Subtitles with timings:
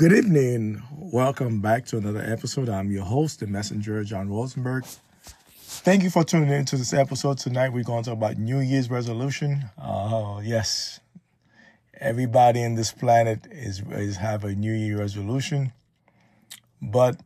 [0.00, 0.82] Good evening.
[0.96, 2.70] Welcome back to another episode.
[2.70, 4.86] I'm your host, the messenger, John Rosenberg.
[5.52, 7.36] Thank you for tuning in to this episode.
[7.36, 9.62] Tonight, we're going to talk about New Year's resolution.
[9.76, 11.00] Uh, yes,
[12.00, 15.70] everybody in this planet is, is have a New Year resolution,
[16.80, 17.20] but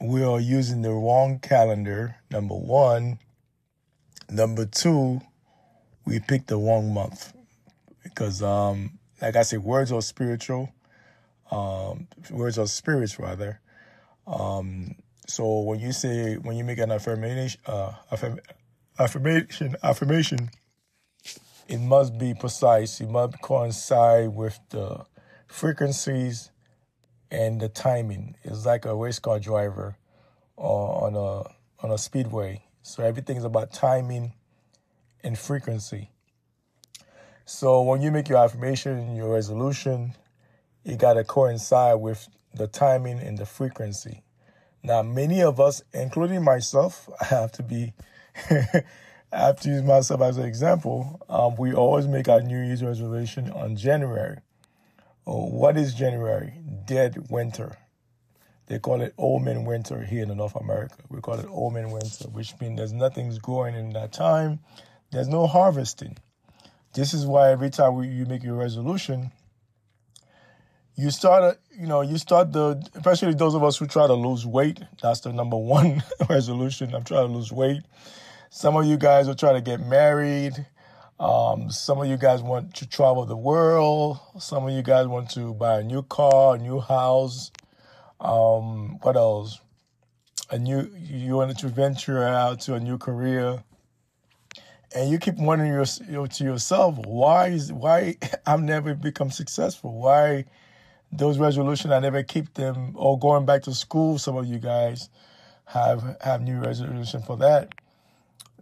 [0.00, 3.20] we are using the wrong calendar, number one.
[4.28, 5.20] Number two,
[6.04, 7.32] we picked the wrong month
[8.02, 10.73] because, um, like I said, words are spiritual.
[11.50, 13.60] Um, words of spirits, rather.
[14.26, 18.40] Um, so when you say when you make an affirmation, uh, affirm,
[18.98, 20.50] affirmation, affirmation,
[21.68, 23.00] it must be precise.
[23.00, 25.04] It must coincide with the
[25.46, 26.50] frequencies
[27.30, 28.36] and the timing.
[28.42, 29.96] It's like a race car driver
[30.56, 32.64] on a on a speedway.
[32.82, 34.34] So everything is about timing
[35.22, 36.10] and frequency.
[37.46, 40.14] So when you make your affirmation, your resolution,
[40.84, 44.22] it got to coincide with the timing and the frequency.
[44.82, 47.94] Now, many of us, including myself, I have to be,
[48.50, 48.82] I
[49.32, 51.20] have to use myself as an example.
[51.28, 54.38] Um, we always make our New Year's resolution on January.
[55.26, 56.52] Oh, what is January?
[56.84, 57.78] Dead winter.
[58.66, 60.96] They call it omen winter here in North America.
[61.08, 64.60] We call it omen winter, which means there's nothing's growing in that time.
[65.10, 66.16] There's no harvesting.
[66.94, 69.32] This is why every time you make your resolution,
[70.96, 74.46] you start, you know, you start the, especially those of us who try to lose
[74.46, 74.80] weight.
[75.02, 76.94] That's the number one resolution.
[76.94, 77.82] I'm trying to lose weight.
[78.50, 80.52] Some of you guys are trying to get married.
[81.18, 84.18] Um, some of you guys want to travel the world.
[84.38, 87.50] Some of you guys want to buy a new car, a new house.
[88.20, 89.60] Um, what else?
[90.50, 93.64] A new you wanted to venture out to a new career,
[94.94, 98.16] and you keep wondering your, to yourself, why is why
[98.46, 99.98] I've never become successful?
[100.00, 100.44] Why
[101.16, 102.92] those resolutions I never keep them?
[102.94, 105.08] Or going back to school, some of you guys
[105.66, 107.74] have have new resolution for that.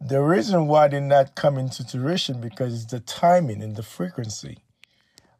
[0.00, 4.58] The reason why they're not coming to fruition because it's the timing and the frequency.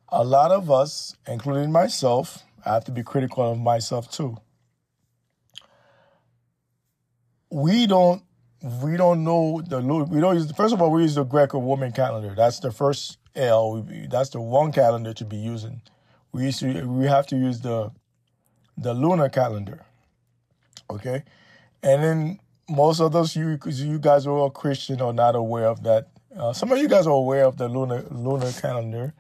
[0.09, 4.37] A lot of us, including myself, I have to be critical of myself too.
[7.51, 8.23] We don't
[8.63, 12.35] we don't know the we don't use first of all we use the Greco-Roman calendar.
[12.37, 13.87] That's the first L.
[14.09, 15.83] That's the one calendar to be using.
[16.33, 17.91] We used to we have to use the
[18.77, 19.85] the lunar calendar.
[20.91, 21.23] Okay,
[21.83, 25.83] and then most of those you you guys are all Christian are not aware of
[25.83, 26.09] that.
[26.37, 29.13] Uh, some of you guys are aware of the lunar lunar calendar.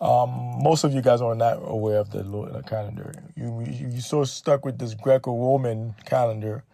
[0.00, 0.30] Um,
[0.62, 3.12] most of you guys are not aware of the lunar calendar.
[3.36, 6.64] You you you so stuck with this Greco-Roman calendar.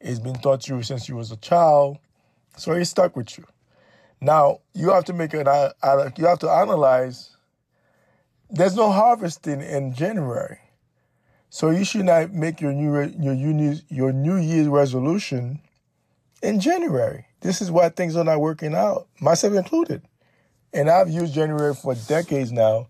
[0.00, 1.98] It's been taught to you since you was a child,
[2.56, 3.44] so it's stuck with you.
[4.20, 5.46] Now you have to make an
[6.16, 7.36] you have to analyze.
[8.50, 10.58] There's no harvesting in January,
[11.50, 15.60] so you should not make your new your uni, your New Year's resolution
[16.42, 17.26] in January.
[17.40, 20.02] This is why things are not working out, myself included.
[20.72, 22.88] And I've used January for decades now.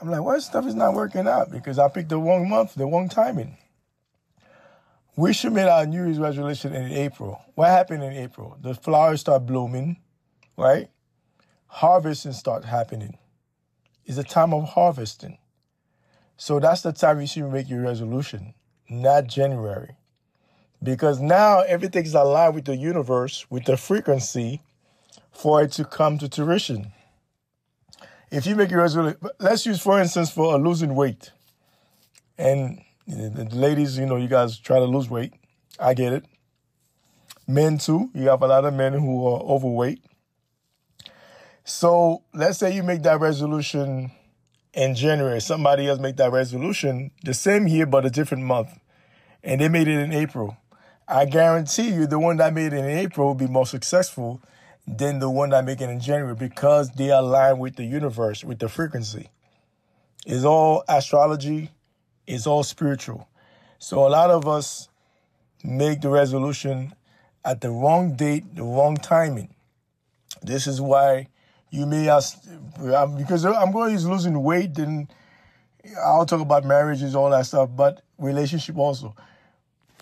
[0.00, 1.50] I'm like, why stuff is not working out?
[1.50, 3.58] Because I picked the wrong month, the wrong timing.
[5.14, 7.42] We should make our New Year's resolution in April.
[7.54, 8.56] What happened in April?
[8.62, 9.98] The flowers start blooming,
[10.56, 10.88] right?
[11.66, 13.18] Harvesting start happening.
[14.10, 15.38] It's a time of harvesting.
[16.36, 18.54] So that's the time you should make your resolution,
[18.88, 19.94] not January.
[20.82, 24.62] Because now everything's aligned with the universe, with the frequency,
[25.30, 26.90] for it to come to fruition.
[28.32, 31.30] If you make your resolution, let's use for instance for losing weight,
[32.36, 35.34] and the ladies, you know, you guys try to lose weight.
[35.78, 36.24] I get it.
[37.46, 38.10] Men too.
[38.12, 40.02] You have a lot of men who are overweight.
[41.64, 44.10] So let's say you make that resolution
[44.72, 45.40] in January.
[45.40, 48.78] Somebody else make that resolution the same year but a different month,
[49.42, 50.56] and they made it in April.
[51.08, 54.40] I guarantee you, the one that made it in April will be more successful
[54.86, 58.58] than the one that make it in January because they align with the universe, with
[58.58, 59.28] the frequency.
[60.26, 61.70] It's all astrology,
[62.26, 63.28] it's all spiritual.
[63.78, 64.88] So a lot of us
[65.64, 66.94] make the resolution
[67.44, 69.54] at the wrong date, the wrong timing.
[70.42, 71.28] This is why
[71.70, 72.38] you may ask,
[73.16, 75.08] because I'm going to use losing weight, then
[76.04, 79.14] I'll talk about marriages, all that stuff, but relationship also.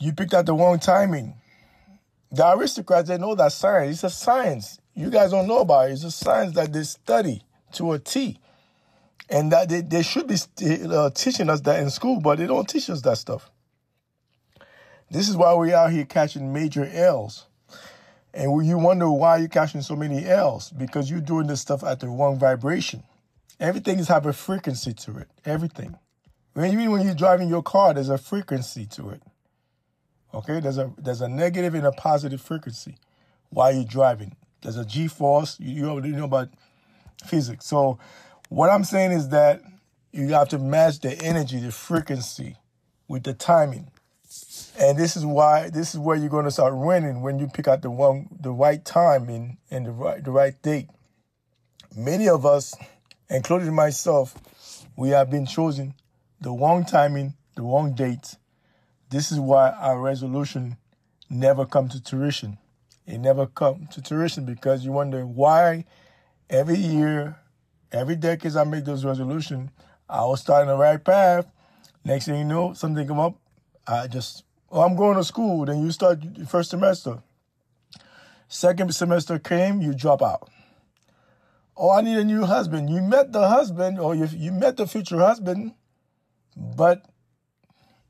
[0.00, 1.34] You picked out the wrong timing.
[2.30, 3.94] The aristocrats, they know that science.
[3.94, 4.78] It's a science.
[4.94, 5.92] You guys don't know about it.
[5.92, 7.42] It's a science that they study
[7.72, 8.38] to a T.
[9.30, 10.36] And that they, they should be
[10.90, 13.50] uh, teaching us that in school, but they don't teach us that stuff.
[15.10, 17.46] This is why we're out here catching major L's.
[18.34, 22.00] And you wonder why you're catching so many L's because you're doing this stuff at
[22.00, 23.02] the wrong vibration.
[23.60, 25.28] Everything has a frequency to it.
[25.44, 25.96] Everything.
[26.54, 29.22] When you when you're driving your car, there's a frequency to it.
[30.34, 32.96] Okay, there's a there's a negative and a positive frequency
[33.50, 34.36] while you're driving.
[34.62, 35.58] There's a G force.
[35.58, 36.50] You, you already know about
[37.26, 37.66] physics.
[37.66, 37.98] So
[38.48, 39.62] what I'm saying is that
[40.12, 42.56] you have to match the energy, the frequency
[43.08, 43.90] with the timing.
[44.78, 47.66] And this is why this is where you're going to start winning when you pick
[47.66, 50.88] out the one the right time and, and the right the right date.
[51.96, 52.76] Many of us,
[53.28, 54.34] including myself,
[54.96, 55.94] we have been choosing
[56.40, 58.36] the wrong timing, the wrong date.
[59.10, 60.76] This is why our resolution
[61.30, 62.58] never come to fruition.
[63.06, 65.86] It never come to fruition because you wonder why
[66.50, 67.36] every year,
[67.90, 69.70] every decade I make those resolutions,
[70.08, 71.50] I was starting the right path.
[72.04, 73.34] Next thing you know, something come up.
[73.88, 75.64] I just, oh, I'm going to school.
[75.64, 77.22] Then you start first semester.
[78.48, 80.50] Second semester came, you drop out.
[81.76, 82.90] Oh, I need a new husband.
[82.90, 85.74] You met the husband, or you, you met the future husband,
[86.56, 87.06] but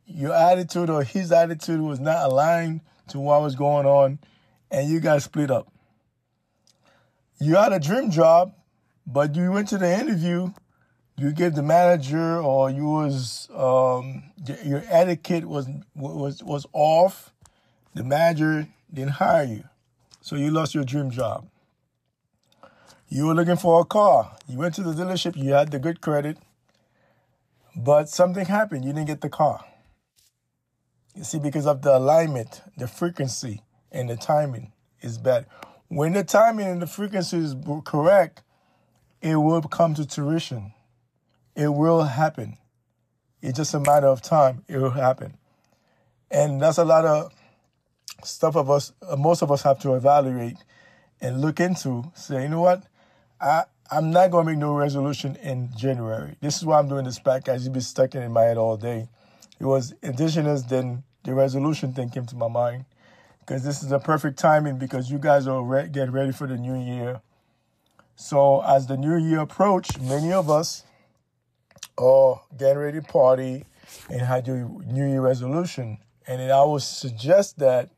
[0.06, 4.18] your attitude or his attitude was not aligned to what was going on,
[4.70, 5.70] and you guys split up.
[7.40, 8.52] You had a dream job,
[9.06, 10.52] but you went to the interview
[11.18, 14.22] you gave the manager or you was um,
[14.64, 17.32] your etiquette was was was off.
[17.94, 19.64] The manager didn't hire you,
[20.20, 21.48] so you lost your dream job.
[23.08, 24.36] You were looking for a car.
[24.46, 25.36] You went to the dealership.
[25.36, 26.38] You had the good credit,
[27.74, 28.84] but something happened.
[28.84, 29.64] You didn't get the car.
[31.16, 35.46] You see, because of the alignment, the frequency, and the timing is bad.
[35.88, 38.42] When the timing and the frequency is correct,
[39.20, 40.74] it will come to fruition.
[41.58, 42.56] It will happen.
[43.42, 44.62] It's just a matter of time.
[44.68, 45.36] It will happen.
[46.30, 47.32] And that's a lot of
[48.22, 50.56] stuff of us, uh, most of us have to evaluate
[51.20, 52.12] and look into.
[52.14, 52.84] Say, you know what?
[53.40, 56.36] I, I'm not going to make no resolution in January.
[56.40, 57.64] This is why I'm doing this podcast.
[57.64, 59.08] You've been stuck in my head all day.
[59.58, 62.84] It was indigenous, then the resolution thing came to my mind.
[63.40, 66.56] Because this is the perfect timing because you guys are re- getting ready for the
[66.56, 67.20] new year.
[68.14, 70.84] So as the new year approach, many of us
[71.98, 73.64] or getting ready to party
[74.10, 75.98] and have your New Year resolution.
[76.26, 77.90] And then I would suggest that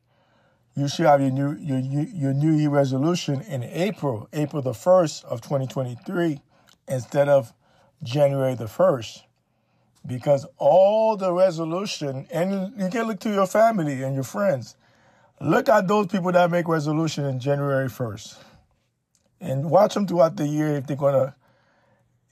[0.76, 5.24] you should have your new your your New Year resolution in April, April the first
[5.24, 6.40] of 2023,
[6.88, 7.52] instead of
[8.02, 9.24] January the first,
[10.06, 14.76] because all the resolution and you can look to your family and your friends.
[15.42, 18.36] Look at those people that make resolution in January 1st,
[19.40, 21.34] and watch them throughout the year if they're gonna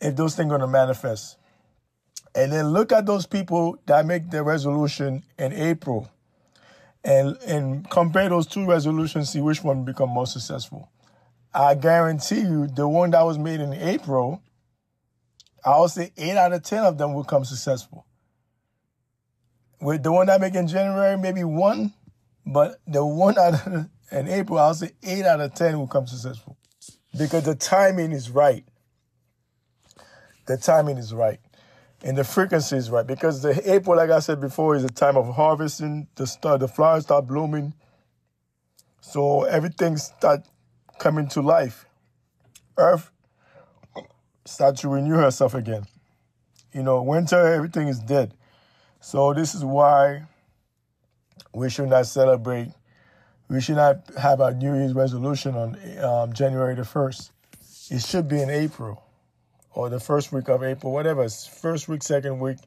[0.01, 1.37] if those things gonna manifest.
[2.39, 6.09] And then look at those people that make the resolution in April
[7.03, 10.89] and, and compare those two resolutions, see which one become more successful.
[11.53, 14.41] I guarantee you the one that was made in April,
[15.65, 18.07] I would say eight out of 10 of them will come successful.
[19.81, 21.93] With the one that make in January, maybe one,
[22.47, 26.07] but the one out of, in April, I'll say eight out of 10 will come
[26.07, 26.57] successful
[27.19, 28.65] because the timing is right.
[30.47, 31.41] The timing is right
[32.03, 35.17] and the frequency is right because the April, like I said before, is a time
[35.17, 36.07] of harvesting.
[36.15, 37.75] The start, the flowers start blooming,
[39.01, 40.43] so everything start
[40.99, 41.87] coming to life.
[42.77, 43.11] Earth
[44.45, 45.87] start to renew herself again.
[46.73, 48.35] You know, winter, everything is dead.
[49.01, 50.25] So this is why
[51.53, 52.69] we should not celebrate.
[53.49, 57.33] We should not have our New Year's resolution on um, January the first.
[57.91, 59.03] It should be in April
[59.73, 62.59] or the first week of April, whatever, first week, second week,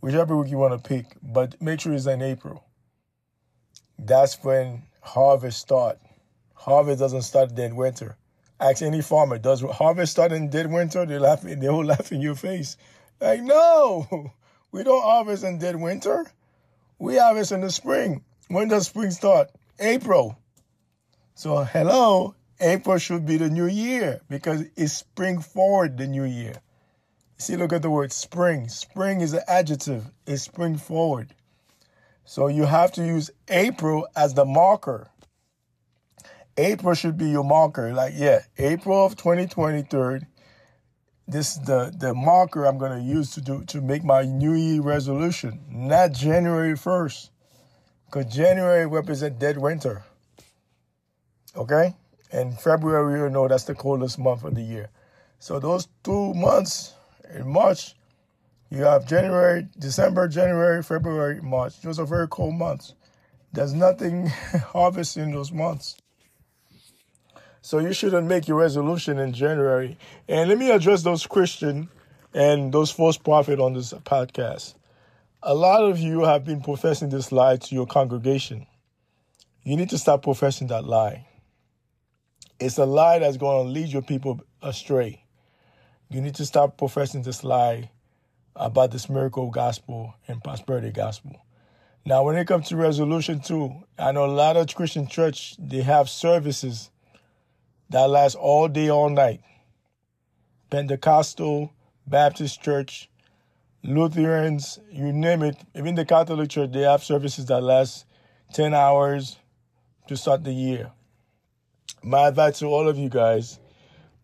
[0.00, 2.64] whichever week you want to pick, but make sure it's in April.
[3.98, 5.98] That's when harvest start.
[6.54, 8.16] Harvest doesn't start dead winter.
[8.60, 11.06] Ask any farmer, does harvest start in dead winter?
[11.06, 12.76] They laugh, they will laugh in your face.
[13.20, 14.32] Like, no,
[14.72, 16.26] we don't harvest in dead winter.
[16.98, 18.24] We harvest in the spring.
[18.48, 19.50] When does spring start?
[19.78, 20.38] April.
[21.34, 26.54] So, hello, April should be the new year because it's spring forward the new year.
[27.36, 28.68] See, look at the word spring.
[28.68, 31.34] Spring is an adjective, it's spring forward.
[32.24, 35.08] So you have to use April as the marker.
[36.56, 37.92] April should be your marker.
[37.94, 40.20] Like, yeah, April of 2023.
[41.28, 44.82] This is the, the marker I'm gonna use to do to make my New Year
[44.82, 47.30] resolution, not January 1st.
[48.06, 50.04] Because January represents dead winter.
[51.54, 51.94] Okay?
[52.32, 54.90] And February, you know, that's the coldest month of the year.
[55.38, 56.94] So those two months
[57.34, 57.94] in March,
[58.70, 61.80] you have January, December, January, February, March.
[61.82, 62.94] Those are very cold months.
[63.52, 64.26] There's nothing
[64.72, 65.96] harvest in those months.
[67.62, 69.98] So you shouldn't make your resolution in January.
[70.28, 71.88] And let me address those Christian
[72.34, 74.74] and those false prophet on this podcast.
[75.42, 78.66] a lot of you have been professing this lie to your congregation.
[79.64, 81.27] You need to stop professing that lie.
[82.60, 85.24] It's a lie that's going to lead your people astray.
[86.10, 87.90] You need to stop professing this lie
[88.56, 91.44] about this miracle gospel and prosperity gospel.
[92.04, 95.82] Now, when it comes to resolution two, I know a lot of Christian church they
[95.82, 96.90] have services
[97.90, 99.40] that last all day, all night.
[100.70, 101.72] Pentecostal,
[102.06, 103.08] Baptist church,
[103.84, 105.56] Lutherans, you name it.
[105.76, 108.04] Even the Catholic Church, they have services that last
[108.52, 109.36] 10 hours
[110.08, 110.90] to start the year.
[112.02, 113.58] My advice to all of you guys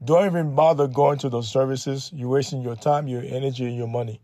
[0.05, 2.11] don't even bother going to those services.
[2.15, 4.21] You're wasting your time, your energy, and your money.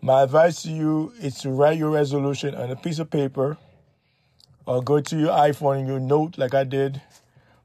[0.00, 3.58] My advice to you is to write your resolution on a piece of paper
[4.66, 7.02] or go to your iPhone and your note, like I did.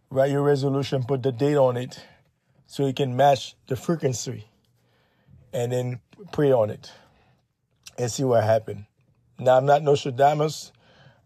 [0.09, 2.03] Write your resolution, put the date on it
[2.67, 4.45] so you can match the frequency
[5.53, 5.99] and then
[6.31, 6.91] pray on it
[7.97, 8.85] and see what happens.
[9.39, 10.71] Now, I'm not Nostradamus.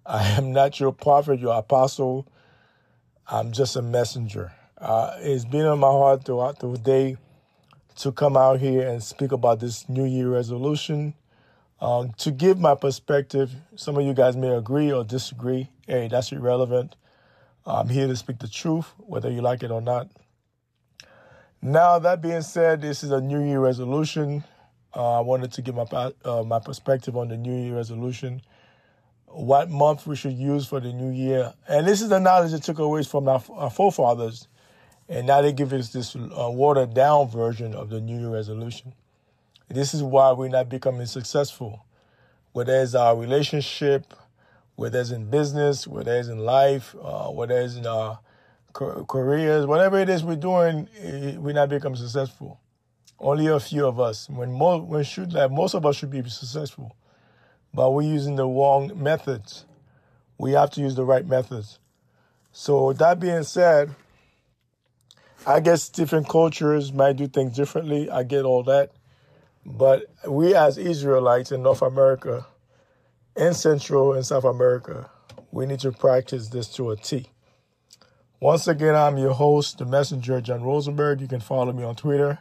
[0.06, 2.28] I am not your prophet, your apostle.
[3.32, 4.52] I'm just a messenger.
[4.76, 7.18] Uh, it's been on my heart throughout the day
[7.98, 11.14] to come out here and speak about this New Year resolution.
[11.80, 15.70] Um, to give my perspective, some of you guys may agree or disagree.
[15.86, 16.96] Hey, that's irrelevant.
[17.68, 20.10] I'm here to speak the truth, whether you like it or not.
[21.62, 24.44] Now, that being said, this is a New Year resolution.
[24.96, 25.86] Uh, I wanted to give my
[26.26, 28.42] uh, my perspective on the New Year resolution,
[29.32, 32.64] what month we should use for the New Year, and this is the knowledge that
[32.64, 34.48] took away from our, our forefathers,
[35.08, 38.94] and now they give us this uh, watered down version of the New Year resolution.
[39.70, 41.86] This is why we're not becoming successful,
[42.54, 44.14] whether it's our relationship,
[44.76, 48.20] whether it's in business, whether it's in life, uh, whether it's in our
[48.74, 50.88] careers, whatever it is we're doing,
[51.38, 52.60] we're not becoming successful.
[53.20, 54.30] Only a few of us.
[54.30, 56.96] When when should like most of us should be successful,
[57.74, 59.66] but we're using the wrong methods.
[60.38, 61.80] We have to use the right methods.
[62.52, 63.96] So that being said,
[65.46, 68.10] I guess different cultures might do things differently.
[68.10, 68.92] I get all that.
[69.66, 72.46] But we as Israelites in North America,
[73.36, 75.10] in Central and South America,
[75.52, 77.28] we need to practice this to a T.
[78.40, 81.22] Once again, I'm your host, the messenger, John Rosenberg.
[81.22, 82.40] You can follow me on Twitter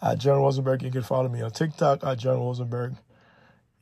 [0.00, 0.82] at John Rosenberg.
[0.82, 2.94] You can follow me on TikTok at John Rosenberg.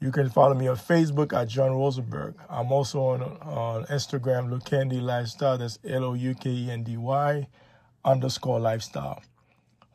[0.00, 2.35] You can follow me on Facebook at John Rosenberg.
[2.50, 5.59] I'm also on, on Instagram, Loukendy Lifestyle.
[5.59, 7.47] That's L O U K E N D Y
[8.05, 9.23] underscore lifestyle.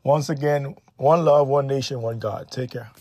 [0.04, 2.50] Once again, one love, one nation, one God.
[2.52, 2.92] Take care.